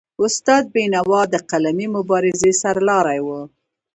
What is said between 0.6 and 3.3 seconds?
بینوا د قلمي مبارزې سرلاری و.